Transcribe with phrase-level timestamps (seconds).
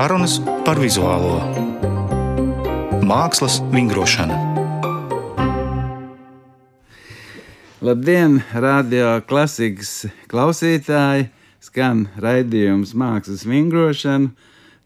[0.00, 1.34] Sarunas par vizuālo
[3.04, 4.32] mākslas vingrošanu.
[7.84, 11.26] Labdien, radio klasikas klausītāji!
[11.60, 14.32] Skan raidījums Mākslas vingrošana.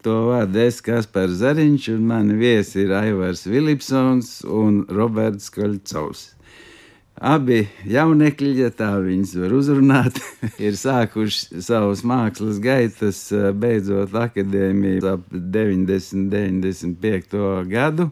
[0.03, 6.33] To vada es Kaspars Zariņš, un mani viesi ir Aivars Vilipsons un Roberts Kolcovs.
[7.15, 10.17] Abi jaunekļi, ja tā viņas var uzrunāt,
[10.67, 17.39] ir sākuši savus mākslas gaitas, beidzot akadēmiju ap 90, 95.
[17.71, 18.11] gadu.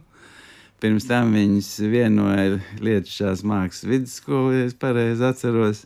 [0.83, 5.84] Pirms tam viņas vienoja Lietuvas mākslas vidusskolu, ja es pareizi atceros.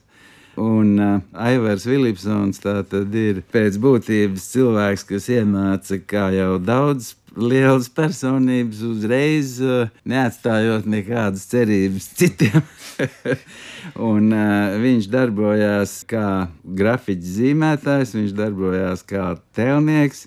[0.57, 8.81] Un uh, Aivars Vilipsons ir pēc būtības cilvēks, kas ienāca kā jau daudz lielas personības
[8.87, 12.65] uzreiz, uh, neatstājot nekādas cerības citiem.
[14.11, 20.27] un, uh, viņš darbojās kā grafiķis zīmētājs, viņš darbojās kā tēlnieks,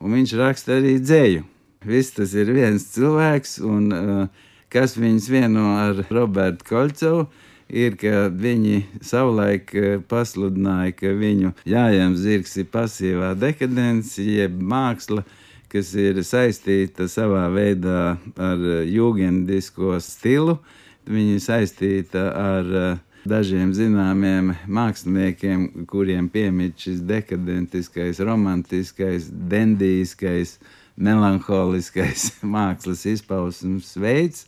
[0.00, 1.46] un viņš raksta arī dzēju.
[1.86, 7.26] Viss tas ir viens cilvēks, un uh, kas viņus vieno ar Robertu Kolcovu
[7.68, 15.24] ir, ka viņi savulaik eh, pasludināja, ka viņu jājams zirgs ir pasīvā dekadence, jeb māksla,
[15.72, 20.58] kas ir saistīta savā veidā ar jūgendisko stilu.
[21.06, 30.56] Viņa ir saistīta ar eh, dažiem zināmiem māksliniekiem, kuriem piemīt šis dekadentiskais, romantiskais, dendīskais,
[30.96, 34.46] melanholiskais mākslas izpausmes veids.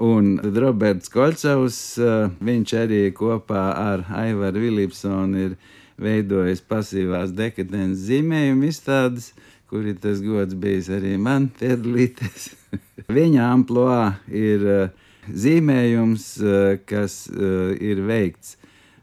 [0.00, 5.56] Un Roberts Kolčovs, eh, viņš arī kopā ar Aivaru Vilipsonu ir
[6.00, 9.32] veidojis pasīvās dekadences zīmējumu izstādes,
[9.72, 12.50] kur ir tas gods bijis arī man piedalīties.
[13.16, 18.58] Viņa amplitūda ir eh, zīmējums, eh, kas ir veikts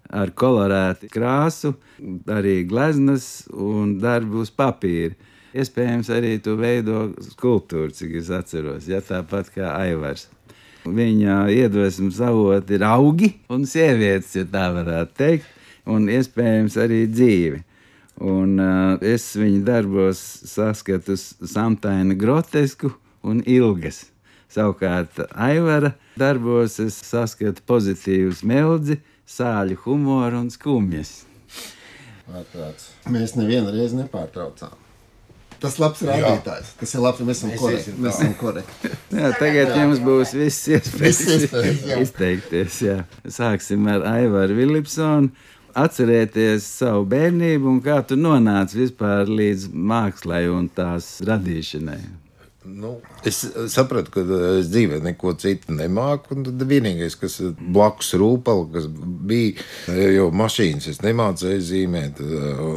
[0.09, 1.73] ar kolorētu krāsu,
[2.29, 5.15] arī gleznas un darbu uz papīra.
[5.49, 10.27] Iespējams, arī tu veido skulptūru, cik es atceros, ja tāpat kā Aivars.
[10.85, 15.49] Viņa iedvesmas avoti ir augi un sievietes, ja tā varētu teikt,
[15.89, 17.63] un iespējams arī dzīve.
[18.19, 20.19] Un, uh, es viņu darbos
[20.49, 22.91] saskatu samtaini grotesku
[23.23, 24.07] un ilgas.
[24.49, 28.99] Savukārt, Aivara darbos es saskatu pozitīvu smeldzi,
[29.29, 31.21] sāļu humoru un skumjas.
[32.29, 32.91] Ārprāts.
[33.09, 34.75] Mēs nevienu reizi nepārtraucām.
[35.59, 36.71] Tas ir labs rādītājs.
[36.79, 37.25] Tas ir labi.
[37.27, 37.93] Mēs esam korekti.
[37.99, 38.91] Mēs esam korekti.
[39.19, 39.79] jā, tagad jā.
[39.81, 41.21] jums būs viss iespējas
[42.05, 42.81] izteikties.
[42.85, 42.97] Jā.
[43.27, 45.33] Sāksim ar Aivaru Vilipsonu.
[45.77, 51.99] Atcerieties savu bērnību un kā tu nonāci vispār līdz mākslai un tās radīšanai.
[52.69, 53.39] Nu, es
[53.71, 54.23] sapratu, ka
[54.59, 56.35] es dzīvē neko citu nemāku.
[56.45, 58.11] Tad vienīgais, kas blakus
[58.73, 58.89] kas
[59.29, 59.63] bija,
[60.13, 62.19] jo mašīnas es nemācīju zīmēt,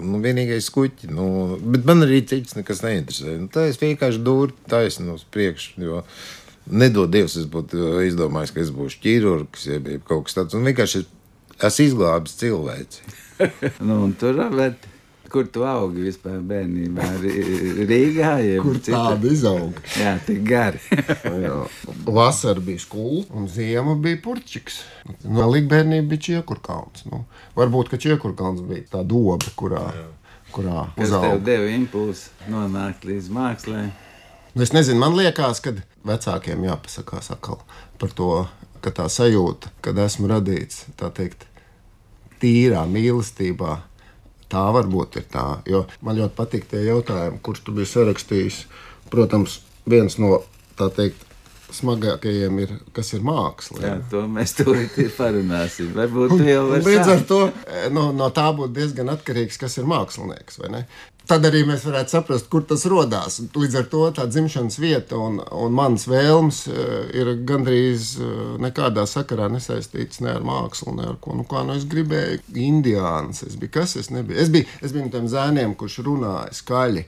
[0.07, 1.11] nu, vienīgais kuķi.
[1.13, 3.37] Nu, bet man arī cits nekas neinteresē.
[3.43, 5.83] Nu, tā es vienkārši dūru taisnu uz priekšu.
[5.83, 6.05] Jo,
[6.71, 10.55] Nedod Dievs, es būtu izdomājis, ka es būšu ķirurgs, ja kaut kas tāds.
[10.55, 11.11] Un vienkārši es
[11.69, 13.05] esmu izglābis cilvēci.
[13.89, 14.89] nu, tur, bet
[15.33, 17.07] kur tu augi vispār bērnībā?
[17.89, 19.85] Rīgā jau tur tāda izauga.
[19.97, 20.81] Jā, tik gari.
[22.19, 24.83] Vasara bija skūla un ziema bija purčiks.
[25.25, 27.07] No līgbērnība bija čiekurkalns.
[27.09, 27.25] Nu,
[27.57, 29.87] varbūt, ka čiekurkalns bija tā doba, kurā.
[29.97, 30.11] Jā.
[30.53, 31.31] Kurā Kas uzauga.
[31.31, 33.87] tev deva impulsu nonākt līdz mākslē?
[34.53, 35.73] Nu, es nezinu, man liekas, ka
[36.05, 37.63] vecākiem jāpasakās atkal
[37.97, 38.29] par to,
[38.85, 41.47] ka tā sajūta, kad esmu radīts, tā teikt,
[42.43, 43.79] tīrā mīlestībā,
[44.53, 45.47] Tā varbūt ir tā.
[45.69, 48.65] Jo man ļoti patīk tie jautājumi, kurus tu biji sarakstījis.
[49.13, 50.43] Protams, viens no
[50.77, 51.25] tā teikt,
[51.73, 53.81] smagākajiem ir, kas ir māksla.
[53.81, 55.89] Jā, to mēs tūlīt parunāsim.
[55.97, 56.85] Varbūt tu jau vari.
[56.85, 57.39] Līdz ar to
[57.97, 60.61] no, no tā būtu diezgan atkarīgs, kas ir mākslinieks.
[61.31, 63.39] Tad arī mēs varētu saprast, kur tas radās.
[63.55, 69.05] Līdz ar to tā dzimšanas vieta un, un manas vēlmes eh, ir gandrīz eh, nekādā
[69.09, 71.37] sakarā nesaistītas ne ar mākslu, ne ar ko.
[71.39, 73.45] Nu, kā nu es gribēju, indiāns.
[73.47, 74.39] Es biju kas, es nebiju.
[74.43, 77.05] Es biju, es biju no tiem zēniem, kurš runāja skaļi,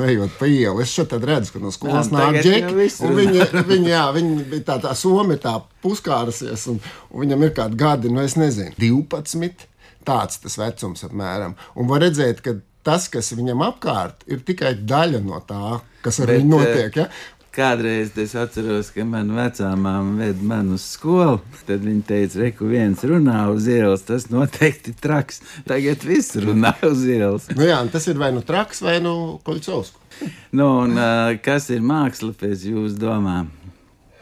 [0.00, 0.80] nejot pa ielu.
[0.84, 2.72] Es šeit redzu, ka no skolas nāk džeki.
[3.18, 6.80] Viņi, viņi, jā, viņi bija tā, tā somi, tā puskārasies, un,
[7.12, 9.68] un viņam ir kādi gadi, nu es nezinu, 12.
[10.08, 11.52] Tāds tas vecums apmēram.
[11.76, 12.54] Un var redzēt, ka
[12.88, 16.96] tas, kas viņam apkārt, ir tikai daļa no tā, kas ar Bet, viņu notiek.
[17.02, 17.08] Ja?
[17.08, 21.40] Eh, kādreiz es atceros, ka manā vecā māte ved mani uz skolu.
[21.66, 25.42] Tad viņa teica, ka viens runā uz ielas, tas noteikti ir traks.
[25.68, 27.48] Tagad viss runā uz ielas.
[27.58, 29.14] nu jā, tas ir vai nu traks, vai nu
[29.46, 29.94] koļcovs.
[30.58, 33.52] nu, un, uh, kas ir māksla pēc jūsu domām?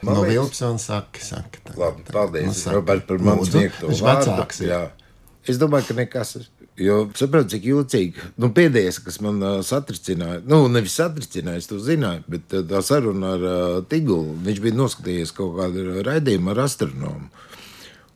[0.05, 4.29] Man no Vilpsona saka, saka tā, Labi, paldies, nu, Robert, par manu sniegto vārdu.
[4.29, 4.83] Vecāks, jā.
[4.83, 5.07] jā.
[5.49, 6.45] Es domāju, ka nekas ir
[6.77, 8.27] Jo saprotu, cik jocīgi.
[8.37, 12.83] Nu, pēdējais, kas man uh, satricināja, nu, nevis satricināja, es to zināju, bet uh, tā
[12.85, 17.31] saruna ar uh, Tigulu, viņš bija noskatījies kaut kādu raidījumu ar astronomu.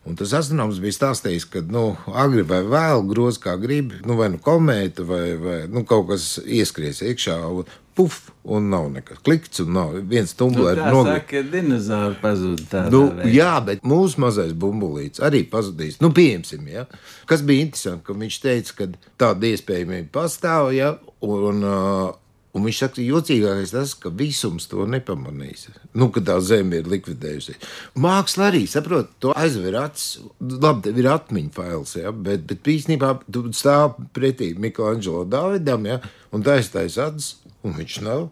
[0.06, 1.84] Un tas astronoms bija stāstījis, ka nu,
[2.18, 6.31] agri vai vēl groz kā grib, nu, vai nu komēta, vai, vai nu, kaut kas
[6.42, 7.38] ieskries iekšā.
[7.50, 11.25] Un, Puf, un nav nekas klikts, un nav viens Nu, tumblers tā nogriezts.
[11.25, 15.99] saka, dinozauri pazuda Nu, jā, bet mūsu mazais bumbulīts arī pazudīs.
[15.99, 16.85] Nu, pieņemsim, ja?
[17.27, 18.88] kas bija interesanti, ka viņš teica, ka
[19.19, 20.71] tāda iespējamība pastāv.
[20.77, 20.93] Ja?
[21.19, 22.13] Un, uh,
[22.55, 25.67] un viņš saka, jocīgākais tas, ka visums to nepamanīs.
[25.91, 27.59] Nu, ka tā zeme ir likvidējusies.
[27.99, 30.23] Māksla arī, saprot, to aizver acis.
[30.39, 32.15] Labi, tev ir atmiņu fails, ja?
[32.15, 35.99] bet, bet īstenībā tu stāv pretī Michelangelo Davidam, ja?
[36.31, 37.33] un taistais acis,
[37.66, 38.30] un viņš nav.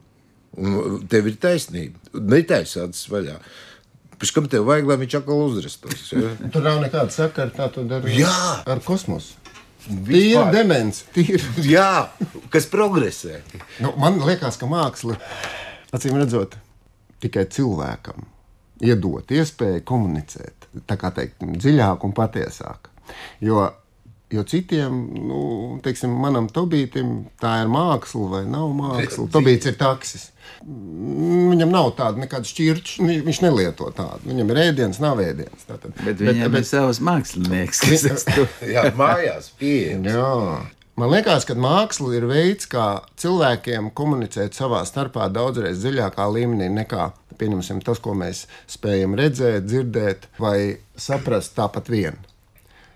[0.60, 2.00] Un tev ir taisnība.
[2.14, 3.36] Netaisa acis vaļā.
[4.20, 6.08] Pēc kam tev vajag, lai viņš atkal uzrastos?
[6.12, 6.31] Ja?
[6.54, 8.34] Tur nav nekāda sakara tātad ar, Jā!
[8.68, 9.38] ar kosmosu.
[9.86, 11.06] Tīra demence.
[11.16, 11.54] Tīra.
[11.76, 11.92] Jā,
[12.52, 13.40] kas progresē.
[13.80, 15.16] Nu, man liekas, ka māksla,
[15.96, 16.58] acīm redzot,
[17.24, 18.28] tikai cilvēkam
[18.86, 22.90] iedot iespēju komunicēt, tā kā teikt, dziļāk un patiesāk.
[23.44, 23.66] Jo,
[24.34, 24.98] jo citiem,
[25.30, 25.42] nu,
[25.84, 29.28] teiksim, manam tobītam, tā ir māksla vai nav māksla.
[29.34, 30.30] Tobīts ir taksis.
[30.60, 34.28] Viņam nav tāda nekāda šķirča, viņš nelieto tādu.
[34.30, 35.68] Viņam ir ēdiens, nav ēdiens.
[35.70, 35.94] Tātad.
[36.04, 40.12] Bet viņam bet, ir savs mākslinieks, kas uz to Jā, mājās pieejams.
[40.14, 40.60] Jā.
[41.00, 47.14] Man liekas, ka māksla ir veids, kā cilvēkiem komunicēt savā starpā daudzreiz dziļākā līmenī nekā
[47.40, 52.20] pieņemsim, tas, ko mēs spējam redzēt, dzirdēt vai saprast tāpat vien.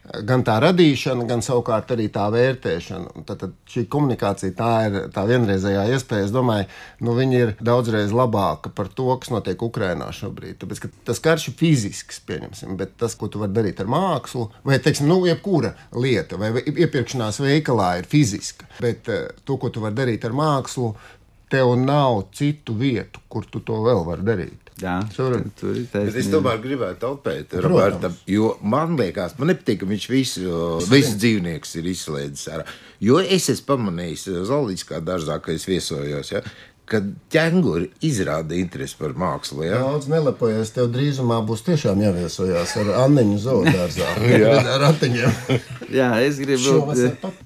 [0.04, 3.24] Gan tā radīšana, gan savukārt arī tā vērtēšana.
[3.24, 6.28] Tad, tad šī komunikācija tā ir tā vienreizējā iespēja.
[6.28, 6.68] Es domāju,
[7.08, 10.58] nu, viņa ir daudzreiz labāka par to, kas notiek Ukrajinā šobrīd.
[10.60, 14.82] Tāpēc, tas karš ir fizisks, pieņemsim, bet tas, ko tu vari darīt ar mākslu, vai
[14.84, 20.02] teiksim, nu, jebkura lieta, vai iepirkšanās veikalā ir fiziska, bet eh, to, ko tu vari
[20.02, 20.92] darīt ar mākslu,
[21.54, 24.63] tev nav citu vietu, kur tu to vēl vari darīt.
[24.82, 26.40] Jā, Tur- ir Bet es taisnība.
[26.40, 30.58] tomēr gribētu apēt Robertam, jo man liekas, man nepatīk, ka viņš visu,
[30.90, 32.66] visu dzīvniekus ir izslēdzis ārā.
[33.04, 36.42] Jo es esmu pamanījis Zolītiskā dārzā, kad es viesojos, ja,
[36.90, 39.64] kad ķēnguri izrāda interesi par mākslu.
[39.68, 39.80] Ja.
[39.86, 44.10] Daudz nelepojies, tev drīzumā būs tiešām jāviesojās ar Anniņu zoodārzā.
[44.74, 45.40] ar ratiņiem.
[46.00, 46.82] Jā, es gribu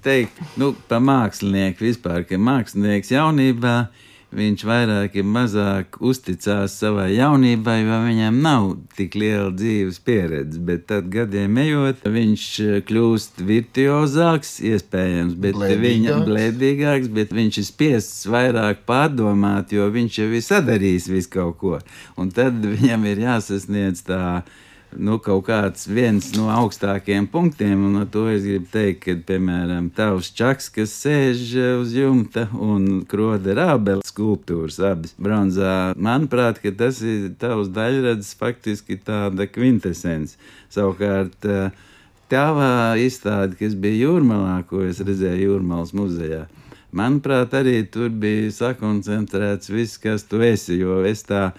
[0.06, 3.78] teikt, nu, par mākslinieku vispār, ka mākslinieks jaunībā
[4.38, 8.68] viņš vairāk vai mazāk uzticās savai jaunībai, jo viņam nav
[8.98, 10.62] tik liela dzīves pieredze.
[10.68, 12.46] Bet tad gadiem ejot, viņš
[12.88, 20.30] kļūst virtuozāks, iespējams, bet viņa blēdīgāks, bet viņš ir spiests vairāk pārdomāt, jo viņš jau
[20.32, 21.82] ir sadarījis visu kaut ko.
[22.18, 24.24] Un tad viņam ir jāsasniedz tā
[25.00, 29.90] nu, kaut kāds viens no augstākajiem punktiem, un ar to es gribu teikt, ka, piemēram,
[29.96, 31.44] tavs čaks, kas sēž
[31.82, 39.48] uz jumta un kroda rābeli skulptūras abas bronzā, manuprāt, tas ir tavs daļrads faktiski tāda
[39.50, 40.38] kvintesence.
[40.74, 41.72] Savukārt, eh,
[42.32, 46.46] tavā izstāde, kas bija jūrmalā, ko es redzēju jūrmalas muzejā,
[46.92, 51.52] manuprāt, arī tur bija sakoncentrēts viss, kas tu esi, jo es tā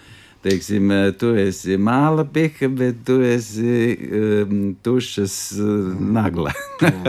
[0.43, 6.52] teiksim, eh, tu esi māla pika, bet tu esi um, tušas uh, nagla.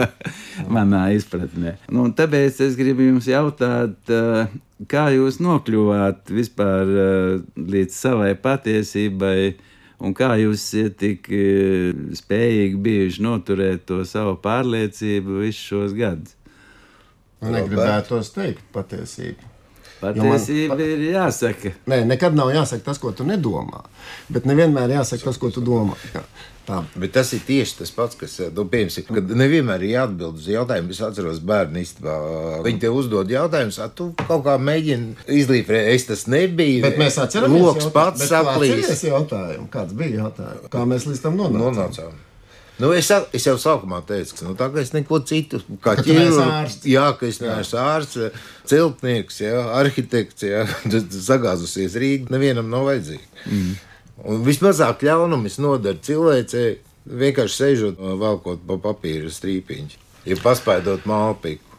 [0.74, 1.76] Manā izpratnē.
[1.94, 4.50] Nu, tāpēc es gribu jums jautāt, uh,
[4.90, 9.36] kā jūs nokļuvāt vispār uh, līdz savai patiesībai,
[10.00, 16.36] un kā jūs esat tik uh, spējīgi bijuši noturēt to savu pārliecību visus šos gadus?
[17.40, 19.49] Man negribētos teikt patiesību.
[20.00, 20.84] Patiesība man...
[20.86, 21.74] ir jāsaka.
[21.90, 23.84] Nē, nekad nav jāsaka tas, ko tu nedomā.
[24.32, 25.98] Bet nevienmēr jāsaka tas, ko tu domā.
[26.14, 26.24] Jā,
[26.70, 26.82] Tā.
[27.02, 30.92] Bet tas ir tieši tas pats, kas nu, piemēram, kad nevienmēr ir jāatbild uz jautājumu.
[30.94, 32.14] Es atceros, bērnu istabā.
[32.66, 36.84] Viņi te uzdod jautājumus, ah, tu kaut kā mēģini izlīdzināt, es tas nebiju.
[36.86, 38.92] Bet mēs atceramies, Loks jautā- pats saplīs.
[39.74, 40.70] Kāds bija jautājums?
[40.70, 41.72] Kā mēs līdz tam nonācām?
[41.80, 42.18] Nonācām.
[42.80, 46.86] Nu, es, es jau sākumā teicu, ka nu, tā, ka es neko citu kā ārsts.
[46.88, 50.64] Jā, ka es neesmu ārsts, celtnieks, jā, arhitekts, jā,
[51.30, 52.30] sagāzusies Rīgā.
[52.32, 53.26] Nevienam nav vajadzīgi.
[53.46, 53.72] Mm.
[54.30, 56.78] Un vismazāk ļaunumu es nodaru cilvēcei,
[57.20, 61.69] vienkārši sēžot, valkot pa papīra strīpiņu, ja paspaidot mālpiku.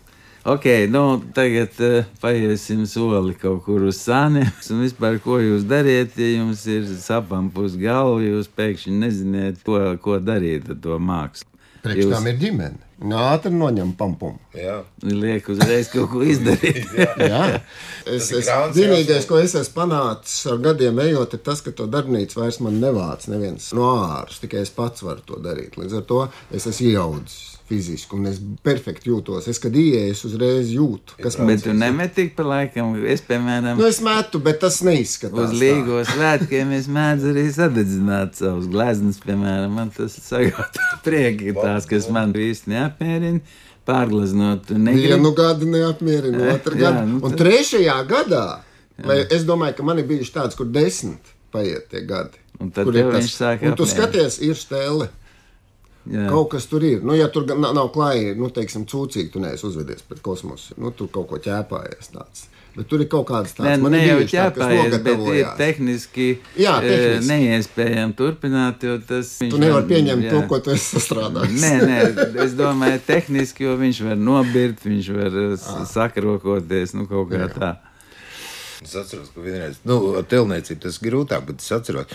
[0.43, 4.49] Ok, nu tagad uh, paiesim soli kaut kur uz sāniem.
[4.73, 9.77] Un vispār, ko jūs dariet, ja jums ir sapam pus galvu, jūs pēkšņi neziniet, ko,
[10.01, 11.45] ko darīt ar to mākslu.
[11.85, 12.90] Priekš tam ir ģimene.
[13.01, 14.37] Ātri noņem pampumu.
[14.53, 14.81] Jā.
[15.01, 16.85] Liek uzreiz kaut ko izdarīt.
[17.31, 17.61] Jā,
[18.05, 21.87] es, ir es, vienīgais, ko es esmu panācis ar gadiem ejot, ir tas, ka to
[21.89, 24.43] darbnīcu vairs man nevāc neviens no ārpuses.
[24.45, 25.79] Tikai es pats varu to darīt.
[25.81, 26.21] Līdz ar to
[26.53, 29.47] es esmu ieaudzis fiziski un es perfekti jūtos.
[29.51, 33.87] Es, kad es uzreiz jūtu, kas man Bet tu nemetīgi pa laikam, es, piemēram, Nu,
[33.87, 35.51] es metu, bet tas neizskatās.
[35.51, 41.87] uz līgo svētkiem es mēdzu arī sadedzināt savus gleznas, piemēram, man tas sagādā prieki tās,
[41.89, 43.39] kas man īsti neapmierina,
[43.87, 44.69] pārgleznot.
[44.69, 45.07] negribi.
[45.07, 47.07] Vienu gadu neapmierina, otru Jā, gadu.
[47.07, 48.59] nu Un tad- trešajā gadā,
[49.05, 51.19] vai es domāju, ka man ir bijuši tāds, kur desmit
[51.51, 52.37] paiet tie gadi.
[52.59, 55.09] Un tad Kur ir tas- viņš sāk Un tu skaties, ir stēle.
[56.09, 56.29] Jā.
[56.29, 57.01] Kaut kas tur ir.
[57.03, 60.73] Nu, ja tur nav, nav klāja, nu, teiksim, cūcīgi, tu neesi uzvedies pret kosmosu.
[60.77, 62.47] Nu, tur kaut ko ķēpājies tāds.
[62.75, 66.27] Bet tur ir kaut kādas Ne, tādas ne bijuši tādi, kas ķēpājies, bet ir tehniski,
[66.55, 67.27] Jā, eh, tehniski.
[67.31, 70.29] neiespējami turpināt, jo tas Tu nevari var- pieņemt jā.
[70.31, 71.59] to, ko tu esi sastrādājis.
[71.59, 71.99] Nē, nē,
[72.45, 75.83] es domāju, tehniski, jo viņš var nobirt, viņš var eh, Ah.
[75.83, 77.73] s- sakrokoties, nu, kaut kā tā.
[78.81, 82.05] Es atceros, ka vienreiz, nu, ar telniecību tas ir grūtāk, bet es atceros,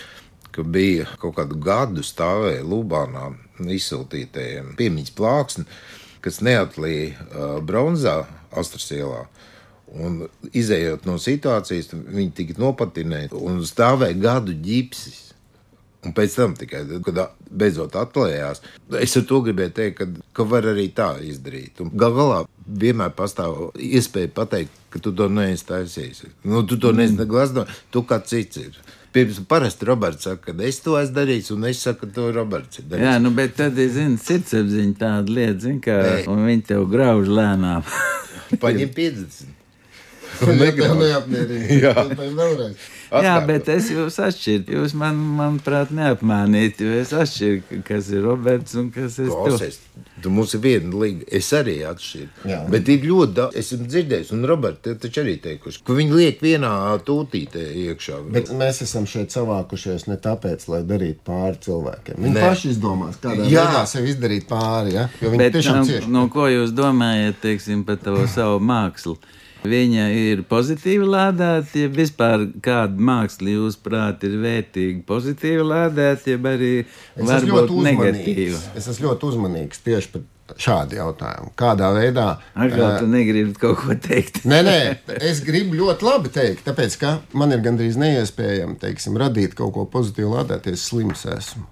[0.50, 3.28] ka bija kaut kādu gadu stāvēja Lubānā
[3.60, 5.66] izsūtītajiem piemiņas plāksni,
[6.25, 8.25] kas neatlīja uh, bronzā
[8.56, 9.26] Astras ielā.
[9.95, 10.16] Un
[10.50, 15.23] izējot no situācijas, viņi tika nopatināti un stāvēja gadu ģipsis.
[16.07, 17.16] Un pēc tam tikai, kad
[17.50, 18.61] beidzot atklājās,
[19.00, 20.07] es ar to gribēju teikt, ka,
[20.38, 21.81] ka var arī tā izdarīt.
[21.83, 26.23] Un Gal galā vienmēr pastāv iespēja pateikt, ka tu to neesi taisījis.
[26.47, 28.78] Nu, tu to neesi glazno, tu kā cits ir.
[29.16, 32.83] Pirms parasti Roberts saka, ka es to esmu darījis, un es saku, ka to Roberts
[32.83, 33.23] ir Jā, darījis.
[33.25, 33.95] nu, bet tad ir,
[34.28, 36.25] sirdsapziņa tāda lieta, kā, Nē.
[36.31, 37.87] un viņi tev grauž lēnām.
[38.62, 39.55] Paņem 50.
[40.47, 42.68] Un tev neapmierina.
[43.23, 43.35] Jā.
[43.47, 44.66] Bet es jūs atšķiru.
[44.80, 49.37] Jūs man, manuprāt, neapmānīt, jo es atšķiru, kas ir Roberts un kas ir tu.
[49.37, 49.78] Klausies,
[50.25, 51.26] tu mums ir viena līga.
[51.38, 52.28] Es arī atšķiru.
[52.50, 52.59] Jā.
[52.73, 56.42] Bet ir ļoti daudz, esmu dzirdējis, un Roberts te taču arī teikuši, ka viņi liek
[56.45, 56.73] vienā
[57.06, 58.21] tūtītē iekšā.
[58.35, 62.21] Bet mēs esam šeit savākušies ne tāpēc, lai darītu pāri cilvēkiem.
[62.26, 62.45] Viņi Nē.
[62.45, 63.64] paši izdomās, kādā Jā.
[63.71, 64.97] veidā sev izdarīt pāri.
[64.99, 65.06] Ja?
[65.23, 66.12] Jo viņi Bet tiešām no, cieši.
[66.18, 69.16] no ko jūs domājat, teiksim, par to savu mākslu?
[69.66, 76.73] Viņa ir pozitīvi lādēta, ja vispār kāda māksla, jūsuprāt, ir vērtīga, pozitīvi lādēta, ja arī
[76.85, 78.62] Es esmu ļoti negatīva.
[78.78, 80.26] Es esmu ļoti uzmanīgs tieši par
[80.62, 81.52] šādu jautājumu.
[81.58, 82.26] Kādā veidā?
[82.54, 84.44] Atkal tu negribi kaut ko teikt.
[84.49, 84.80] Nē, nē,
[85.18, 89.88] es gribu ļoti labi teikt, tāpēc ka man ir gandrīz neiespējami teiksim, radīt kaut ko
[89.90, 91.66] pozitīvu, lādēties slims esmu.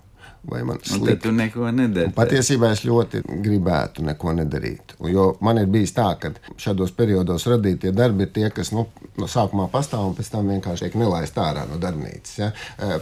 [0.45, 1.23] Vai man Un tad slikti?
[1.25, 2.11] tu neko nedari.
[2.13, 4.93] Patiesībā es ļoti gribētu neko nedarīt.
[5.09, 8.85] Jo man ir bijis tā, ka šādos periodos radītie darbi ir tie, kas nu,
[9.17, 12.35] no sākumā pastāv un pēc tam vienkārši tiek nelaisti ārā no darbnīcas.
[12.43, 12.51] Ja?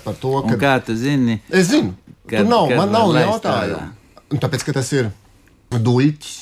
[0.04, 1.40] Par to, Un ka kā tu zini?
[1.50, 1.94] Es zinu,
[2.30, 3.90] ka man nav jautājumu.
[4.32, 5.10] Un Tāpēc, ka tas ir
[5.72, 6.41] duļķis.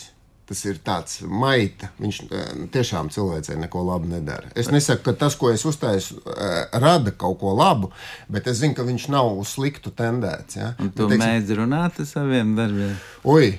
[0.50, 1.92] Tas ir tāds maita.
[2.02, 4.50] Viņš eh, tiešām cilvēcei neko labu nedara.
[4.58, 7.92] Es nesaku, ka tas, ko es uztaisu, eh, rada kaut ko labu,
[8.26, 10.58] bet es zinu, ka viņš nav uz sliktu tendēts.
[10.58, 10.72] Ja?
[10.82, 12.96] Un tu Nu, teiksim, mēdz runāt ar saviem darbiem.
[13.30, 13.52] Oi,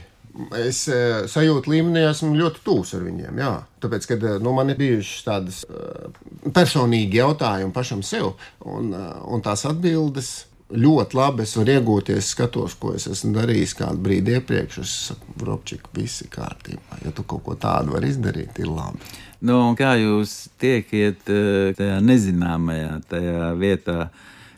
[0.59, 0.99] es e,
[1.31, 3.41] sajūtu līmenī esmu ļoti tūs ar viņiem.
[3.41, 3.51] Jā.
[3.83, 6.11] Tāpēc, kad e, nu, man ir bijušas tādas e,
[6.53, 8.33] personīgi jautājumi pašam sev,
[8.67, 10.33] un, e, un tās atbildes.
[10.71, 14.77] Ļoti labi es varu iegūties, skatos, ko es esmu darījis kādu brīdi iepriekš.
[14.83, 17.01] Es saku, Robčik, viss ir kārtībā.
[17.03, 19.01] Ja tu kaut ko tādu vari izdarīt, ir labi.
[19.43, 23.97] Nu, kā jūs tiekat eh, tajā nezināmajā, tajā vietā,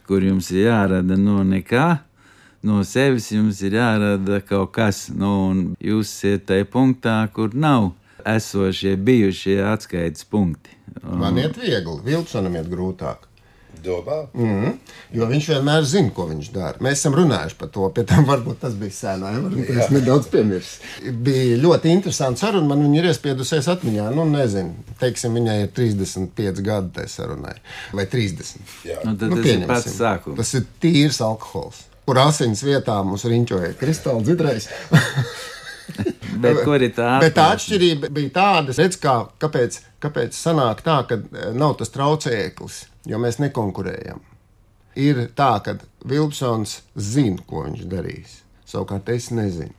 [0.07, 1.87] kur jums ir jārada no nekā?
[2.63, 7.91] No sevis jums ir jārada kaut kas, nu, un jūs esat tajā punktā, kur nav
[8.27, 10.77] esošie, bijušie atskaites punkti.
[11.01, 13.27] Un, Man iet viegli, Vilčanam iet grūtāk.
[13.83, 14.19] Domā?
[14.37, 14.73] Mm.
[15.13, 16.81] Jo viņš vienmēr zina, ko viņš dara.
[16.83, 20.29] Mēs esam runājuši par to, pie tam varbūt tas bija sēnā, ja varbūt es nedaudz
[20.33, 20.91] piemirsu.
[21.27, 24.09] Bija ļoti interesanti saruna, man viņa ir iespiedusies atmiņā.
[24.15, 27.55] Nu, nezinu, teiksim, viņai ir 35 gadi tai sarunai,
[27.93, 28.77] vai 30.
[28.87, 29.01] Jā.
[29.07, 30.39] nu, tad Nu, tas ir pats sākums.
[30.39, 31.87] Tas ir tīrs alkohols.
[32.03, 34.67] Kur asins vietā mums riņķoja kristāli dzidrais.
[36.43, 37.17] Bet kur ir tā?
[37.23, 41.93] Bet tā atšķirība bija tāda, redz, kā, kāpēc, kāpēc sanāk tā, ka eh, nav tas
[41.93, 44.21] traucēklis, jo mēs nekonkurējam.
[44.99, 48.41] Ir tā, ka Vilpsons zina, ko viņš darīs.
[48.69, 49.73] Savukārt es nezinu.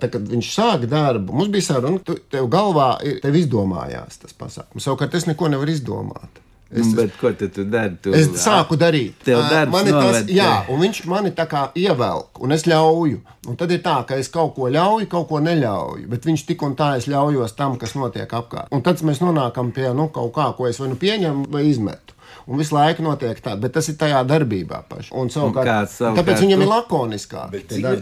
[0.00, 4.34] Tad, kad viņš sāka darbu, mums bija saruna, ka tev galvā ir, tev izdomājās tas
[4.36, 4.86] pasākums.
[4.86, 6.40] Savukārt es neko nevaru izdomāt.
[6.72, 7.96] Es, bet ko tad tu dari?
[8.02, 9.18] Tu, Es sāku darīt.
[9.26, 13.18] Tev darbs man ir tas, jā, un viņš mani tā kā ievelk, un es ļauju.
[13.48, 16.62] Un tad ir tā, ka es kaut ko ļauju, kaut ko neļauju, bet viņš tik
[16.62, 18.72] un tā es ļaujos tam, kas notiek apkārt.
[18.72, 22.14] Un tad mēs nonākam pie nu, kaut kā, ko es vai nu pieņemu, vai izmetu.
[22.48, 25.12] Un visu laiku notiek tā, bet tas ir tajā darbībā pašā.
[25.14, 27.52] Un savukārt, kāds savukārt tāpēc viņam tu- ir lakoniskāk.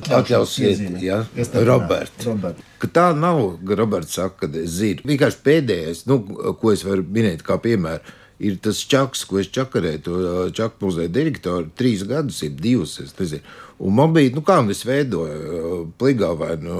[0.08, 1.18] Atļausiet, ja?
[1.66, 2.24] Roberts.
[2.26, 2.56] Robert.
[2.80, 5.04] Ka tā nav, Roberts saka, ka es zinu.
[5.04, 6.20] Vienkārši pēdējais, nu,
[6.60, 8.00] ko es varu minēt kā piemēru,
[8.40, 12.98] ir tas čaks, ko es čakarēju, to ā, čaku muzeja direktoru, trīs gadus, ir divus,
[13.04, 13.44] es nezinu.
[13.80, 16.76] Un man bija, nu, kā nu es veidoju, pligā vai no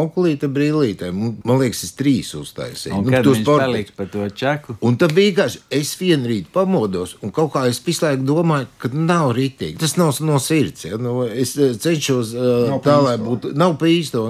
[0.00, 2.96] onkulīta brīlītē, man liekas, es trīs uztaisīju.
[2.98, 4.76] Un Nu, sporta- paliks par to čaku?
[4.82, 8.90] Un tad vienkārši es vienu rītu pamodos, un kaut kā es visu laiku domāju, ka
[8.92, 9.78] nav rītīgi.
[9.78, 10.84] Tas nav no sirds.
[10.84, 10.96] Ja?
[10.98, 13.54] Nu, es eh, cenšos uh, tā, lai būtu.
[13.54, 14.26] Nav pa īsto.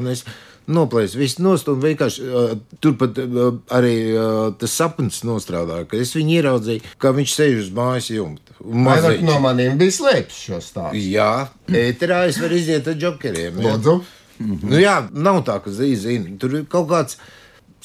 [0.66, 6.10] Noplēsu visu nost, un vienkārši uh, turpat uh, arī uh, tas sapnis nostrādāja, ka es
[6.16, 8.56] viņu ieraudzīju, kā viņš sēž uz mājas jumta.
[8.62, 9.22] maziņš.
[9.28, 11.02] no maniem bija slēpts šo stāstu?
[11.12, 13.62] Jā, ēterā es varu iziet ar džokeriem.
[13.62, 13.96] Lūdzu.
[14.42, 17.20] Nu, jā, nav tā, ka zini, tur ir kaut kāds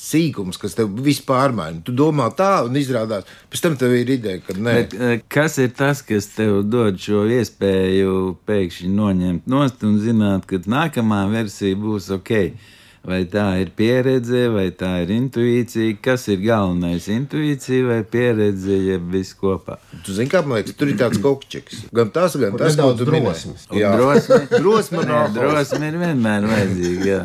[0.01, 1.81] sīkums, kas tev vispār maina.
[1.85, 4.75] Tu domā tā, un izrādās, pēc tam tev ir ideja, ka nē.
[4.79, 10.47] Bet, eh, kas ir tas, kas tev dod šo iespēju pēkšņi noņemt nost un zināt,
[10.49, 12.51] ka nākamā versija būs ok?
[13.01, 15.95] Vai tā ir pieredze, vai tā ir intuīcija?
[16.05, 17.07] Kas ir galvenais?
[17.09, 19.79] Intuīcija vai pieredze, jeb viss kopā?
[20.05, 21.87] Tu zini, kā man liekas, tur ir tāds kokčiks.
[21.97, 23.55] Gan tas, gan tas, ko tu minēji.
[23.73, 27.23] drosme, drosme drosme ir vienmēr vajadzīga.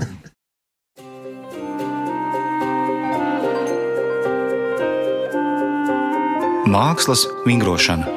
[6.66, 8.08] Mākslas vingrošana.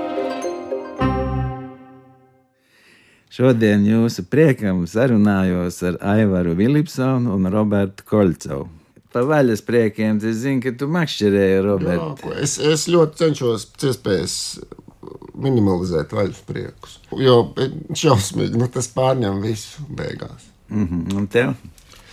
[3.29, 8.65] Šodien jūsu priekam sarunājos ar Aivaru Vilipsonu un Robertu Kolcovu.
[9.13, 12.24] Pa vaļas priekiem es zinu, ka tu makšķerēji, Jā, Robert.
[12.24, 14.36] ko Es, es ļoti cenšos pēc iespējas
[15.38, 17.00] minimalizēt vaļas priekus.
[17.22, 17.41] Jo
[17.94, 20.50] šausmīgi, nu, tas pārņem visu beigās.
[20.70, 21.18] Mm -hmm.
[21.22, 21.53] Un tev?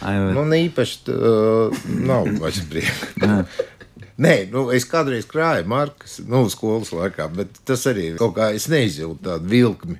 [0.05, 3.45] Aivar, Man īpaši uh, nav vairs prieka.
[4.17, 8.65] Nē, nu, es kādreiz krāju markas, nu, skolas laikā, bet tas arī kaut kā es
[8.73, 9.99] neizjūtu tādu vilkmi.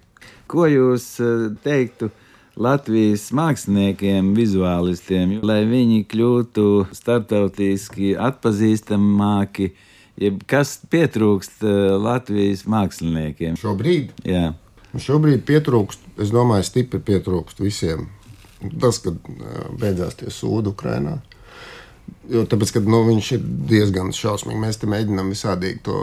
[0.49, 2.09] ko jūs eh, teiktu
[2.57, 9.75] Latvijas māksliniekiem, vizuālistiem, lai viņi kļūtu starptautiski atpazīstamāki?
[10.17, 13.59] Jeb kas pietrūkst eh, Latvijas māksliniekiem?
[13.61, 14.55] Šobrīd, Jā.
[14.97, 18.09] šobrīd pietrūkst, es domāju, stipri pietrūkst visiem.
[18.81, 21.19] Tas, kad ā, beidzās tie sūdi Ukrajinā.
[22.27, 24.59] Jo, tāpēc, ka nu, viņš ir diezgan šausmīgs.
[24.59, 25.99] Mēs te mēģinām visādīgi to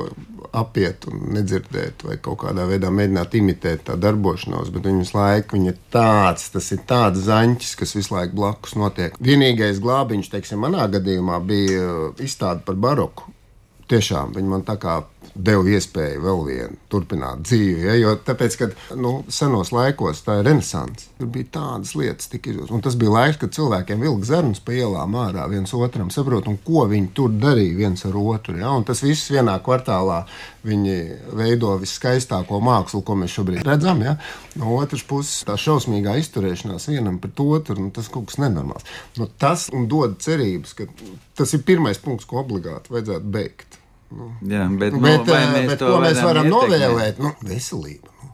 [0.56, 5.58] apiet un nedzirdēt, vai kaut kādā veidā mēģināt imitēt tā darbošanos, bet viņam visu laiku
[5.58, 9.18] viņa tāds, tas ir tāds zaņķis, kas visu laiku blakus notiek.
[9.20, 13.34] Vienīgais glābiņš, teiksim, manā gadījumā bija uh, izstāde par baroku.
[13.92, 15.02] Tiešām viņi man tā kā
[15.34, 17.86] deva iespēju vēl vienu turpināt dzīvi.
[17.88, 17.96] Ja?
[17.98, 22.74] Jo tāpēc, kad nu, senos laikos tā ir renaissance, tur bija tādas lietas, tik izjūtas.
[22.76, 26.60] Un tas bija laiks, kad cilvēkiem vilka zarnas pa ielām ārā viens otram, saprot, un
[26.66, 28.58] ko viņi tur darīja viens ar otru.
[28.62, 28.74] Ja?
[28.78, 30.24] Un tas viss vienā kvartālā
[30.68, 30.98] viņi
[31.36, 34.04] veido viskaistāko mākslu, ko mēs šobrīd redzam.
[34.06, 34.18] Ja?
[34.60, 38.86] No otras puses, tā šausmīgā izturēšanās vienam pret otru, nu, tas kaut kas nenormāls.
[39.20, 40.90] Nu, tas dod cerības, ka
[41.38, 43.80] tas ir pirmais punkts, ko obligāti vajadzētu beigt.
[44.50, 46.74] Jā, bet, nu, Bet, vai eh, mēs bet ko mēs varam ietekmēt?
[46.74, 47.20] novēlēt?
[47.24, 48.10] Nu, veselība.
[48.24, 48.30] Nu.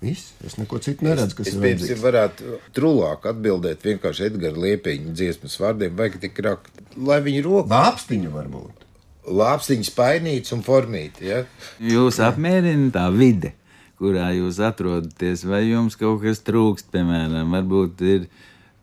[0.00, 0.30] Viss.
[0.46, 2.02] Es neko citu neredzu, kas Es ir piemēram, vajadzīgs.
[2.04, 8.30] varētu trulāk atbildēt vienkārši Edgara Liepiņa dziesmas vārdiem, vajag tik rakt, lai viņi roka Lāpstiņa
[8.32, 8.86] varbūt.
[9.40, 11.28] lāpstiņas painīts un formīti.
[11.28, 11.42] Ja?
[11.84, 13.52] Jūs apmierina tā vide,
[14.00, 18.24] kurā jūs atrodaties, vai jums kaut kas trūkst, piemēram, varbūt ir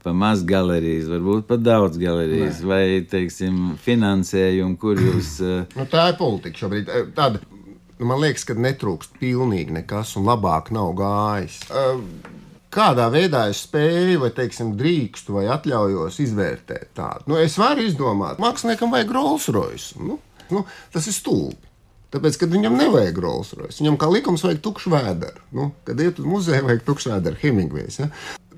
[0.07, 2.69] pa maz galerijas, varbūt pa daudz galerijas, Nē.
[2.71, 5.35] vai, teiksim, finansējumu, kur jūs.
[5.43, 6.87] eh, Nu, tā ir politika šobrīd.
[6.87, 11.59] Eh, Tāda, nu, man liekas, ka netrūkst pilnīgi nekas, un labāk nav gājis.
[11.67, 12.33] Eh,
[12.77, 17.23] Kādā veidā es spēju, vai teiksim, drīkstu, vai atļaujos izvērtēt tādu?
[17.31, 19.95] Nu, es varu izdomāt, māksliniekam vajag Rolls Royce.
[20.03, 20.19] Nu,
[20.51, 21.63] nu, tas ir stulbi.
[22.13, 25.41] Tāpēc, kad viņam nevajag Rolls Royce, viņam kā likums vajag tukšu vēderu.
[25.55, 28.01] Nu, kad iet uz muzeju, vajag tukšu vēderu, Hemingvejs.
[28.03, 28.11] Ja?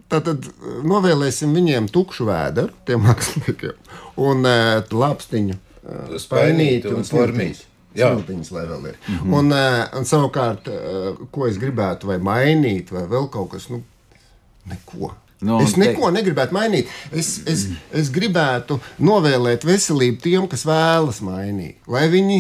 [0.10, 3.80] Tātad eh, novēlēsim viņiem tukšu vēderu, tiem māksliniekiem,
[4.26, 7.66] un uh, lāpstiņu uh, Spainīti un formīti.
[8.00, 8.98] Smiltiņas, lai vēl ir.
[9.00, 9.34] Mm -hmm.
[9.40, 13.82] un, uh, un savukārt, uh, ko es gribētu vai mainīt, vai vēl kaut kas, nu,
[14.70, 15.14] neko.
[15.42, 16.90] Nu, es un te- neko negribētu mainīt.
[17.16, 21.78] Es, es, es gribētu novēlēt veselību tiem, kas vēlas mainīt.
[21.88, 22.40] Lai viņi,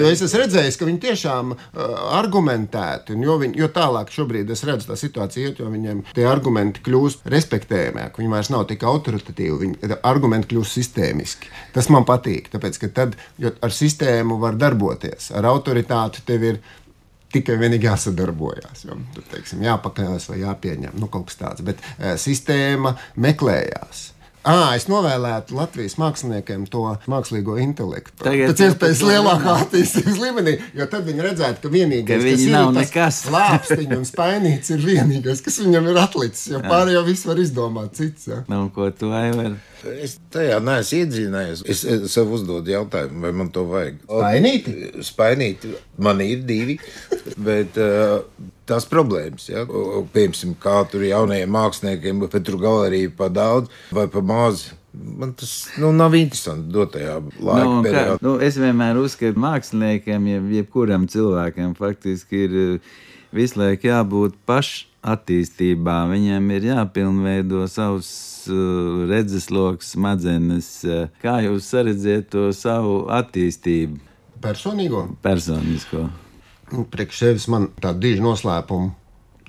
[0.00, 4.64] jo es esmu redzējis, ka viņi tiešām uh, argumentēti, jo, viņi, jo tālāk šobrīd es
[4.66, 8.22] redzu tā situācija, iet, jo viņiem tie argumenti kļūst respektējamāki.
[8.24, 11.54] Viņi vairs nav tik autoritatīvi, viņi argumenti kļūst sistēmiski.
[11.78, 16.62] Tas man patīk, tāpēc ka tad jo ar sistēmu var darboties, ar autoritāti tev ir
[17.34, 18.86] tikai vienīgi jāsadarbojas.
[18.88, 21.66] Jo, tur, teiksim, jāpakaļās vai jāpieņem nu, kaut kas tāds.
[21.66, 24.10] Bet e, sistēma meklējās.
[24.42, 28.24] À, es novēlētu Latvijas māksliniekiem to mākslīgo intelektu.
[28.24, 32.50] Tagad Tas iespējas lielākā attīstības līmenī, jo tad viņi redzētu, ka vienīgais, Ka kas ir
[32.56, 33.20] nav tas nekas.
[33.36, 36.48] lāpstiņš un spainīts, ir vienīgais, kas viņam ir atlicis.
[36.56, 38.26] Jo pārējo visu var izdomāt cits.
[38.32, 38.40] Ja?
[38.50, 39.54] Nu, ko tu aivar?
[40.02, 41.62] Es tajā neesmu iedzīvinājies.
[41.70, 43.98] Es, es sev uzdodu jautājumu, vai man to vajag.
[44.06, 44.74] Spainīti?
[45.06, 45.72] Spainīti.
[46.02, 46.76] Man ir divi,
[47.48, 48.20] bet uh,
[48.68, 49.64] tās problēmas, ja?
[49.66, 54.68] Piemēram, kā tur jaunajiem māksliniekiem, bet tur galerija pa daudz vai pa maz.
[54.92, 58.18] Man tas nu, nav interesanti dotajā laika Nu, kā, periodā.
[58.26, 62.90] nu, es vienmēr uzskatu, ka māksliniekiem, jeb, jebkuram cilvēkam, faktiski ir eh,
[63.32, 64.36] visu laiku jābūt
[65.02, 65.96] pašattīstībā.
[66.10, 70.84] Viņam ir jāpilnveido savs uh, redzesloks, smadzenes.
[70.84, 73.98] Uh, kā jūs saredzat to savu attīstību
[74.42, 75.16] Personīgo?
[75.22, 76.08] personisko?
[76.90, 78.94] Priekš sevis man tāda diža noslēpuma.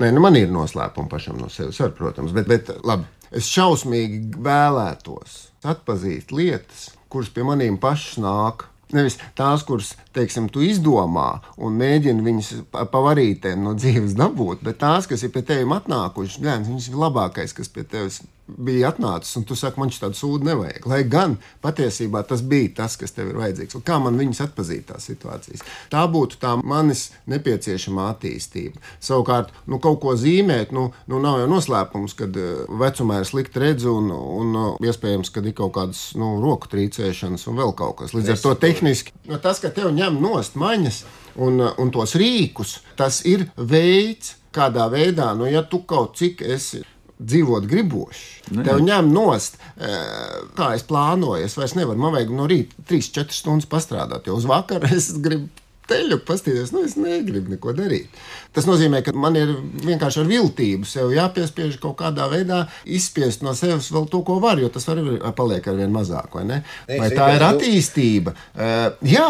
[0.02, 3.06] Nē, nu man ir noslēpumi pašam no sevis, var, protams, bet, bet labi.
[3.34, 8.68] Es šausmīgi vēlētos atpazīt lietas, kuras pie maniem pašām nāk.
[8.94, 14.80] Nevis tās, kuras, teiksim, tu izdomā un mēģini viņas pa- pavarītēm no dzīves dabūt, bet
[14.84, 19.46] tās, kas ir pie tevis atnākušas, viņas ir labākais, kas pie tevis bija atnācis, un
[19.48, 20.88] tu saki, man šī tāda sūda nevajag.
[20.90, 23.78] Lai gan patiesībā tas bija tas, kas tev ir vajadzīgs.
[23.80, 25.64] Un kā man viņus atpazīt tās situācijas?
[25.92, 28.84] Tā būtu tā manis nepieciešamā attīstība.
[29.04, 32.54] Savukārt, nu, kaut ko zīmēt, nu, nu nav jau noslēpums, kad eh,
[32.84, 37.48] vecumā ir slikta redze un, un eh, iespējams, ka ir kaut kādas nu, roku trīcēšanas
[37.48, 38.16] un vēl kaut kas.
[38.18, 41.04] Līdz ar to tehniski nu, tas, ka tev ņem nost maņas
[41.40, 46.44] un, eh, un tos rīkus, tas ir veids, kādā veidā, nu, ja tu kaut cik
[46.46, 46.84] esi
[47.24, 48.30] dzīvot griboši.
[48.54, 49.98] Nu, Tev ņem nost, eh,
[50.58, 51.44] kā es plānoju.
[51.46, 55.50] Es vairs nevaru, man vajag no rīta 3-4 stundas pastrādāt, jo uz vakaru es gribu.
[55.84, 58.14] Teļu pastīties, nu es negribu neko darīt.
[58.56, 59.50] Tas nozīmē, ka man ir
[59.84, 64.62] vienkārši ar viltību sev jāpiespiež kaut kādā veidā izspiest no sevis vēl to, ko var,
[64.64, 65.02] jo tas var
[65.36, 66.62] paliek ar vien mazāk, vai ne?
[66.88, 68.32] Nē, Vai es tā ir attīstība?
[68.56, 69.28] Uh, jā,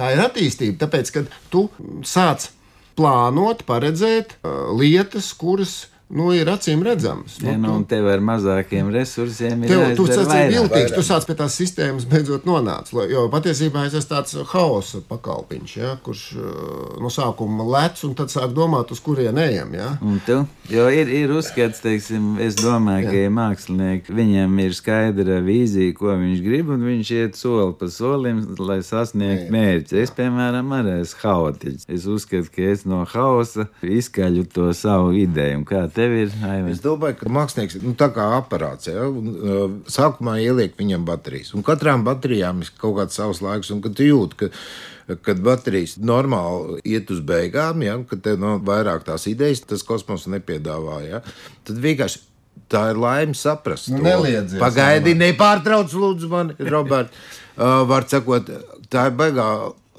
[0.00, 1.66] tā ir attīstība, tāpēc, ka tu
[2.00, 2.48] sāc
[2.96, 7.36] plānot, paredzēt uh, lietas, kuras nu, ir acīm redzamas.
[7.44, 10.54] Ja, nu, tu- tev ar mazākiem resursiem ir Tev, tu jāizdara esi vairāk.
[10.56, 12.92] viltīgs, tu sāc pie tās sistēmas beidzot nonāc.
[13.10, 18.32] Jo patiesībā es esmu tāds haosa pakalpiņš, ja, kurš uh, no sākuma lec un tad
[18.32, 19.74] sāk domāt, uz kurien ejam.
[19.76, 19.90] Ja.
[20.26, 20.38] Tu?
[20.72, 26.12] Jo ir, ir uzskats, teiksim, es domāju, ka ja mākslinieki, viņam ir skaidra vīzija, ko
[26.16, 30.00] viņš grib, un viņš iet soli pa solim, lai sasniegtu mērķi.
[30.02, 31.86] Es, piemēram, arī esmu haotiķis.
[31.88, 35.64] Es uzskatu, ka es no haosa izskaļu to savu ideju.
[35.98, 36.34] Tev ir?
[36.46, 36.68] Aivar?
[36.70, 38.90] Es domāju, ka mākslinieks nu, tā kā aparāts.
[38.90, 39.08] Ja?
[39.10, 41.50] Un, uh, sākumā ieliek viņam baterijas.
[41.58, 44.52] Un katrām baterijām ir kaut kāds savs laiks, un kad tu jūti, ka
[45.24, 50.26] kad baterijas normāli iet uz beigām, ja, kad tev nav vairāk tās idejas, tas kosmos
[50.28, 50.98] nepiedāvā.
[51.06, 51.22] Ja,
[51.64, 52.20] tad vienkārši
[52.68, 53.88] tā ir laime saprast.
[53.92, 54.04] Nu, to.
[54.04, 57.14] neliedzies, Pagaidi, nepārtrauc, lūdzu, mani, Robert.
[57.58, 58.46] Uh, var sakot,
[58.86, 59.44] tā ir baigā.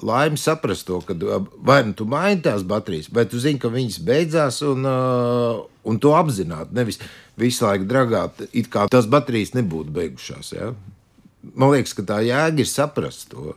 [0.06, 1.14] Laime saprast to, ka
[1.66, 6.00] vai nu tu maini tās baterijas, vai tu zini, ka viņas beidzās, un, uh, un
[6.00, 6.72] to apzināti.
[6.76, 7.00] Nevis
[7.40, 10.54] visu laiku dragāt, it kā tās baterijas nebūtu beigušās.
[10.56, 10.72] Ja?
[11.54, 13.54] Man liekas, ka tā jēga ir saprast to.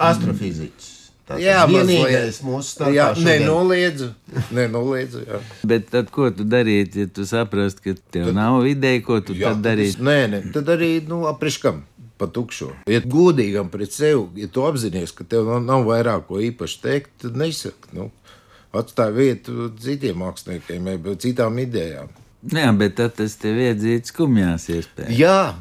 [0.00, 0.94] Astrofiziķis.
[1.24, 2.92] Tas Jā, vienīgais mūsu starpā.
[2.92, 4.10] Jā, nenoliedzu.
[4.52, 5.38] nenoliedzu jā.
[5.64, 9.54] Bet tad, ko tu darītu, ja tu saprastu, ka tev nav ideja, ko tu Jā,
[9.54, 10.02] tad tad darīsi?
[10.04, 11.80] Nē, nē, tad arī nu, apriškam.
[12.20, 12.70] Pa tukšo.
[12.86, 17.10] Ja godīgam pret sevi, ja tu apzinājies, ka tev nav, nav vairāk ko īpaši teikt,
[17.24, 17.90] tad nesaki.
[17.96, 18.10] Nu,
[18.74, 22.12] atstāj vietu citiem māksliniekiem, vai citām idejām.
[22.54, 25.16] Jā, bet tad tas tev iedzīts skumjās iespējas.
[25.16, 25.54] Jā,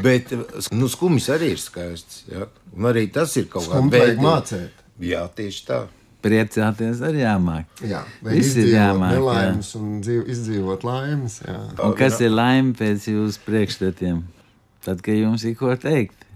[0.00, 0.32] bet
[0.72, 2.24] nu, skumjas arī ir skaists.
[2.30, 2.48] Ja?
[2.74, 4.84] Un arī tas ir kaut Skumju vajag mācīt.
[5.04, 5.80] Jā, tieši tā.
[6.20, 7.68] Priecāties arī jāmāk.
[7.88, 9.20] Jā, Viss ir jāmāk, jā.
[9.20, 11.38] nelaimes un dzīv, izdzīvot laimes.
[11.46, 11.56] Jā.
[11.86, 14.20] Un kas ir laime pēc jūsu priekšstatiem?
[14.84, 16.26] Tad, kad jums ir ko teikt.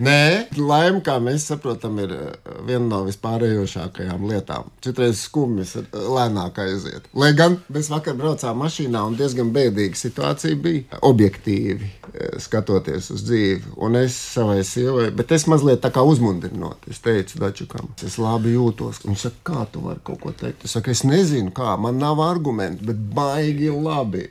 [0.00, 4.70] Nē, laime, kā mēs saprotam, ir eh, viena no vispārējošākajām lietām.
[4.84, 7.10] Citreiz skumjas ir eh, lēnāk aiziet.
[7.12, 13.26] Lai gan mēs vakar braucām mašīnā un diezgan bēdīga situācija bija objektīvi eh, skatoties uz
[13.28, 13.74] dzīvi.
[13.84, 18.54] Un es savai sievai, bet es mazliet tā kā uzmundrinot, es teicu Dačukam, es labi
[18.54, 19.02] jūtos.
[19.04, 20.64] Viņš saka, kā tu vari kaut ko teikt?
[20.64, 24.30] Es saku, es nezinu, kā, man nav argumentu, bet baigi labi.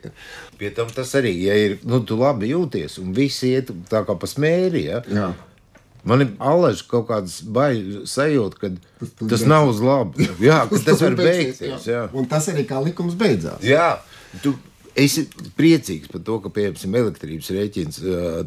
[0.60, 4.16] Pie tam tas arī, ja ir, nu, tu labi jūties un viss iet tā kā
[4.20, 5.00] pa smēri, ja?
[5.08, 5.30] Jā.
[6.04, 8.70] Man ir alaži kaut kādas bailes sajūta, ka
[9.00, 10.20] tas, tas nav uz labu.
[10.40, 11.88] Jā, ka tas var beigties.
[11.88, 12.06] Jā.
[12.16, 13.64] Un tas arī kā likums beidzās.
[13.64, 13.98] Jā,
[14.44, 14.54] tu
[15.04, 15.26] esi
[15.58, 18.00] priecīgs par to, ka, piemēram, elektrības rēķins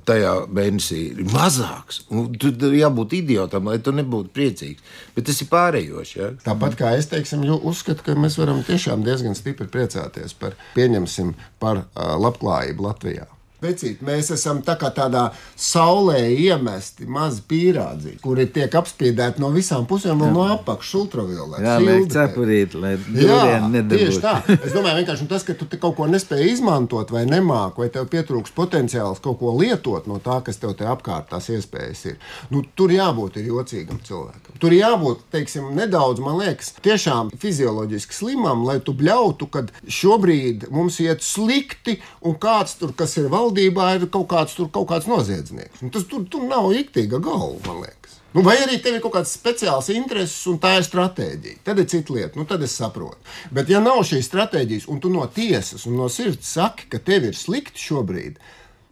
[0.08, 2.04] tajā mēnesī ir mazāks.
[2.13, 4.84] Un Tu tu jābūt idiotam, lai tu nebūtu priecīgs.
[5.16, 6.18] Bet tas ir pārējoši.
[6.20, 6.32] Ja?
[6.44, 11.86] Tāpat kā es teiksim, uzskatu, ka mēs varam tiešām diezgan stipri priecāties par, pieņemsim, par
[11.96, 13.30] labklājību Latvijā.
[13.63, 19.88] Vecīt, mēs esam tā kā tādā saulē iemesti mazi pīrādzi, kuri tiek apspiedēti no visām
[19.89, 21.63] pusēm, vēl no apakšas ultravioletā.
[21.63, 24.36] Jā, liek cepurīt, lai durieni tieši tā.
[24.41, 24.60] nedabūtu.
[24.67, 28.54] Es domāju, vienkārši tas, ka tu kaut ko nespēji izmantot, vai nemāki, vai tev pietrūks
[28.56, 32.19] potenciāls kaut ko lietot no tā, kas tev te apkārt tās iespējas ir.
[32.54, 34.60] Nu, tur jābūt ir jocīgam cilvēkam.
[34.62, 40.99] Tur jābūt, teiksim, nedaudz, man liekas, tiešām fizioloģiski slimam, lai tu bļautu, ka šobrīd mums
[41.04, 45.82] iet slikti, un kāds tur, kas ir valdībā, ir kaut kāds, tur, kaut kāds noziedznieks.
[45.84, 48.20] Un Tas tur, tur nav iktīga galva, man liekas.
[48.34, 51.62] Nu, vai arī tev ir kaut kāds speciāls intereses, un tā ir stratēģija.
[51.63, 53.18] Tad ir cita lieta, nu, tad es saprotu.
[53.52, 57.30] Bet, ja nav šīs stratēģijas, un tu no tiesas un no sirds saki, ka tev
[57.30, 58.39] ir slikti šobrīd,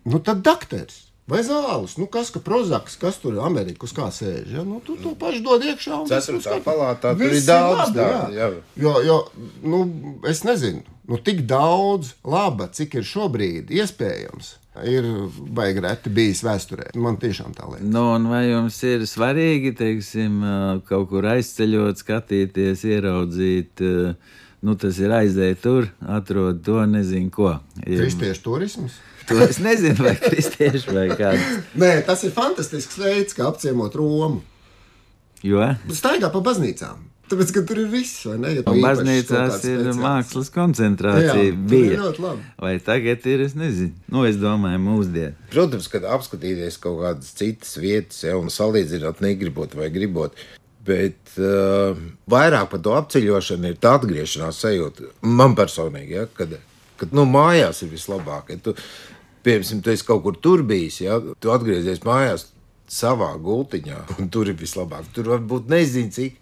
[0.06, 1.08] nu, tad dakteris.
[1.30, 4.64] Vai zāles, nu kas, ka prozaks, kas tur ir Amerikas, kā sēž, ja?
[4.68, 6.00] nu, tu to pašu dod iekšā.
[6.02, 8.48] un viss Ceturtā būs palātā tur ir daudz labi, tādu, jā.
[8.48, 8.48] jā.
[8.84, 9.18] Jo, jo
[9.64, 9.80] nu,
[10.28, 14.50] es nezinu, nu, tik daudz laba, cik ir šobrīd iespējams,
[14.90, 15.08] ir
[15.56, 16.90] baigi reti bijis vēsturē.
[17.00, 17.86] Man tiešām tā liekas.
[17.94, 20.42] Nu, un vai jums ir svarīgi, teiksim,
[20.90, 23.86] kaut kur aizceļot, skatīties, ieraudzīt,
[24.66, 27.54] nu, tas ir aiziet tur, atrod to, nezinu ko.
[27.86, 29.00] Ir- Kristiešu turisms.
[29.30, 31.62] To es nezinu, vai kristieši vai kāds.
[31.78, 34.42] Nē, tas ir fantastisks veids, kā apciemot Romu.
[35.46, 37.08] Jo Staigā pa baznīcām.
[37.32, 38.50] Tāpēc, ka tur ir viss, vai ne?
[38.58, 40.00] Ja baznīcās ir speciāls.
[40.04, 41.46] mākslas koncentrācija.
[41.48, 42.00] Jā, bija.
[42.02, 42.48] ļoti labi.
[42.60, 43.94] Vai tagad ir, es nezinu.
[44.12, 45.38] Nu, es domāju, mūsdien.
[45.54, 50.36] Protams, kad apskatīties kaut kādas citas vietas, ja, un salīdzināt, negribot vai gribot.
[50.84, 51.96] Bet uh,
[52.32, 55.14] vairāk par to apceļošanu ir tā atgriešanās sajūta.
[55.24, 56.58] Man personīgi, ja, kad,
[57.02, 58.54] kad nu, mājās ir vislabāk.
[58.54, 58.76] Ja tu,
[59.46, 62.50] piemēram, tu esi kaut kur tur bijis, ja, tu atgriezies mājās
[62.92, 65.10] savā gultiņā, un tur ir vislabāk.
[65.16, 66.40] Tur varbūt nezinu, cik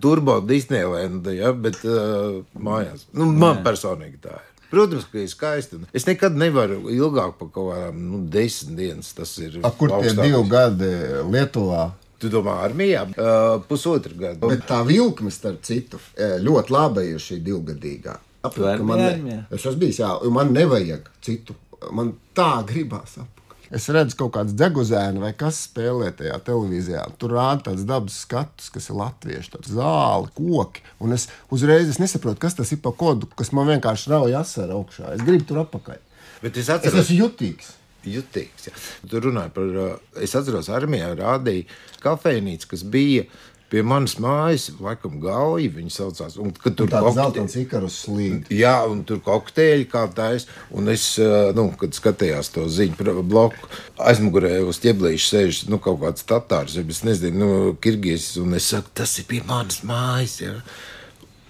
[0.00, 3.08] turbo Disneylanda, ja, bet uh, mājās.
[3.16, 4.52] Nu, man personīgi tā ir.
[4.66, 5.78] Protams, ka ir skaisti.
[5.78, 9.12] un Es nekad nevaru ilgāk par kaut kādām nu, desmit dienas.
[9.14, 10.90] Tas ir A, kur tie divi gadi
[11.30, 11.86] Lietuvā?
[12.20, 13.04] Tu domā, armijā?
[13.12, 14.50] Uh, pusotru gadu.
[14.50, 18.16] Bet tā vilkme, starp citu, ļoti laba ir šī divgadīgā.
[18.54, 21.54] Tu vari man, ne, es esmu bijis, jā, man nevajag citu.
[21.92, 23.32] Man tā gribās apakaļ.
[23.76, 27.02] Es redzu kaut kādu deguzēnu vai kas spēlē tajā televīzijā.
[27.18, 30.84] Tur rāda tāds dabas skats, kas ir latviešu, tāds zāli, koki.
[31.02, 34.78] Un es uzreiz es nesaprotu, kas tas ir pa kodu, kas man vienkārši rauj asaru
[34.80, 35.10] augšā.
[35.18, 35.98] Es gribu tur apakaļ.
[36.44, 37.72] Bet es Es atceros, esmu jutīgs.
[38.06, 38.68] jutīgs.
[38.68, 38.72] Jā.
[39.10, 41.66] Tu runāji par, uh, es atceros, armijā rādīja
[42.06, 43.24] kafejnīcu, kas bija
[43.72, 46.36] pie manas mājas, laikam gauja viņa saucās.
[46.38, 48.50] Un, tur Tur tāds kokte- zeltains ikarus slīd.
[48.54, 50.46] Jā, un tur kokteļi kā tais.
[50.70, 56.00] Un es, uh, nu, kad skatījos to ziņu bloku, aizmugurē uz ķieblīša sēž nu, kaut
[56.04, 58.32] kāds tatārs, vai es nezinu, nu, kirgīs.
[58.42, 60.38] Un es saku, tas ir pie manas mājas.
[60.44, 60.54] Jā.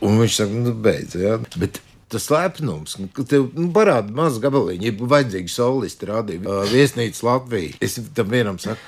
[0.04, 1.16] Un viņš saka, nu, beidz.
[1.20, 1.36] Jā.
[1.60, 1.80] Bet
[2.12, 7.74] tas lepnums, ka tev nu, parāda mazu gabaliņu, ja vajadzīgi solisti rādīja uh, viesnīcu Latviju.
[7.82, 8.78] Es tam vienam saku,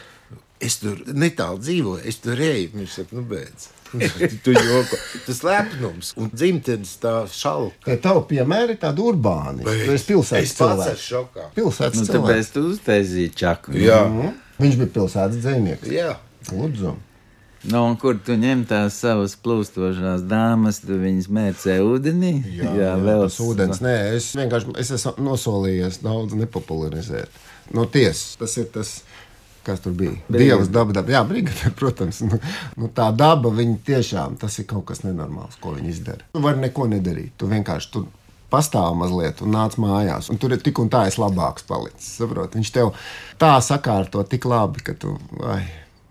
[0.61, 2.71] es tur netālu dzīvoju, es tur eju.
[2.75, 3.69] Viņš saka, nu, beidz.
[4.45, 4.99] tu joko.
[5.25, 7.87] Tas lepnums un dzimtenes tā šalka.
[7.87, 9.65] Tie tavi piemēri ir tādi urbāni.
[9.65, 10.93] Tu esi pilsētas Es pats cilvēks.
[10.93, 11.47] esmu šokā.
[11.57, 12.29] Pilsētas Nu, cilvēks.
[12.29, 13.73] tāpēc tu uztaisīji čaku.
[13.81, 14.35] Jā, Mhm.
[14.59, 15.89] Viņš bija pilsētas dzīvnieks.
[15.95, 16.17] jā.
[16.51, 16.97] Lūdzu.
[17.69, 22.31] Nu, un kur tu ņem tās savas plūstošās dāmas, tu viņas mērcē ūdenī?
[22.55, 23.81] Jā, jā, jā tas ūdens.
[23.83, 27.29] Nē, es vienkārši es esmu nosolījies daudz nepopularizēt.
[27.75, 29.03] No tiesas tas ir tas.
[29.69, 30.15] Kas tur bija?
[30.33, 31.13] Dievs, daba, daba.
[31.13, 32.23] Jā, brigade, protams.
[32.25, 32.39] Nu,
[32.81, 36.29] nu, tā daba, viņa tiešām tas ir kaut kas nenormāls, ko viņi izdara.
[36.33, 37.35] Tu vari neko nedarīt.
[37.37, 38.07] Tu vienkārši tur
[38.53, 40.31] pastāv mazliet un nāc mājās.
[40.33, 42.15] Un tur ir tik un tā es labāks palicis.
[42.17, 42.57] Saprot?
[42.57, 42.95] Viņš tev
[43.41, 45.19] tā sakārto tik labi, ka tu.
[45.45, 45.67] Ai,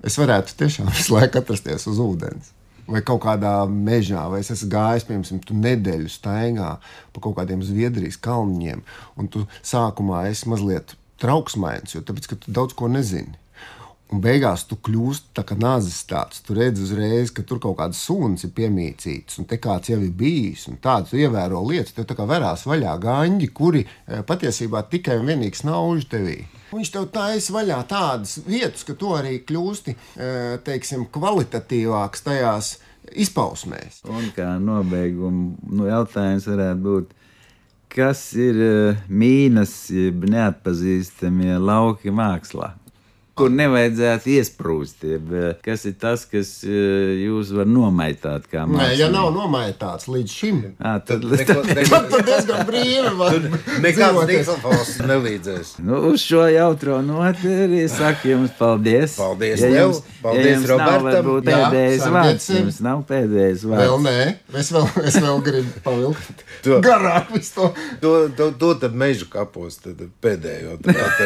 [0.05, 2.53] es varētu tiešām visu laiku atrasties uz ūdens.
[2.87, 6.69] Vai kaut kādā mežā, vai es esmu gājis, piemēram, nedēļu staigā
[7.11, 8.85] pa kaut kādiem Zviedrijas kalniņiem,
[9.19, 13.35] un tu sākumā esi mazliet trauksmains, jo tāpēc, ka tu daudz ko nezini.
[14.07, 16.39] Un beigās tu kļūsti tā kā nāzis tāds.
[16.47, 20.13] Tu redzi uzreiz, ka tur kaut kāds suns ir piemīcīts, un te kāds jau ir
[20.15, 20.63] bijis.
[20.71, 25.19] Un tādu tu ievēro lietas, tev tā kā verās vaļā gaņģi, kuri eh, patiesībā tikai
[25.19, 26.37] un vienīgi snauž tevī.
[26.71, 32.77] Viņš tev taisa vaļā tādas vietas, ka tu arī kļūsti eh, teiksim, kvalitatīvāks tajās
[33.11, 34.05] izpausmēs.
[34.07, 37.13] Un kā nobeiguma nu, jautājums varētu būt,
[37.91, 42.73] kas ir uh, mīnas, jeb neatpazīstamie lauki mākslā?
[43.37, 45.03] Kur nevajadzētu iesprūst.
[45.07, 45.31] Jeb,
[45.65, 48.47] kas ir tas, kas jūs var nomaitāt?
[48.51, 53.37] Nē, ja nav nomaitāts līdz šim, à, tad, Neko- tad, tad diezgan brīvi var
[53.85, 55.73] Nekāds diktafons nelīdzēs.
[55.85, 59.17] nu, uz šo jautro noteri saku jums paldies.
[59.19, 61.07] Paldies ja jums, paldies ja jums nav Robertam.
[61.11, 62.49] varbūt Jā, pēdējais sargiet vārds.
[62.57, 64.07] Jums nav pēdējais Vēl vārds.
[64.07, 66.43] nē, es vēl, es vēl gribu pavilkt.
[66.65, 67.67] To- Garāk visu to.
[68.01, 70.77] To, to, to tad meža kapos tad pēdējo.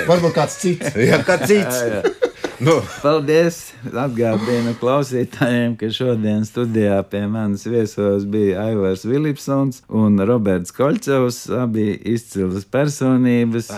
[0.09, 0.95] Varbūt kāds cits.
[0.99, 1.81] Jā, kā cits.
[2.61, 3.71] Nu, Paldies!
[3.89, 11.47] Atgādinu klausītājiem, ka šodien studijā pie manis viesos bija Aivars Vilipsons un Roberts Kolčevs.
[11.57, 13.71] Abi izcilas personības.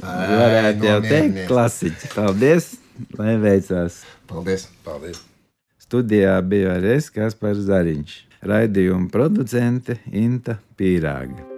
[0.00, 2.14] Varētu jau teikt, klasiķi.
[2.14, 2.70] Paldies!
[3.20, 4.00] Lai veicās!
[4.30, 4.64] Paldies!
[4.88, 5.20] paldies.
[5.84, 8.16] Studijā bija arī es, Kaspars Zariņš,
[8.48, 11.57] raidījuma producente Inta Pīrāga.